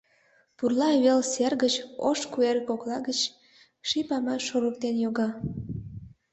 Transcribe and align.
Пурла 0.57 0.89
вел 1.03 1.21
сер 1.33 1.53
гыч, 1.63 1.75
ош 2.09 2.19
куэр 2.31 2.57
кокла 2.67 2.97
гыч, 3.07 3.19
ший 3.87 4.05
памаш 4.09 4.41
шоргыктен 4.49 4.95
йоген. 5.03 5.31